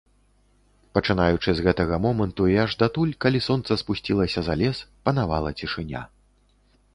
Пачынаючы 0.97 1.49
з 1.59 1.65
гэтага 1.67 1.99
моманту 2.05 2.47
і 2.53 2.57
аж 2.63 2.71
датуль, 2.85 3.11
калі 3.27 3.43
сонца 3.49 3.77
спусцілася 3.83 4.39
за 4.49 4.53
лес, 4.63 4.77
панавала 5.11 5.49
цішыня. 5.61 6.01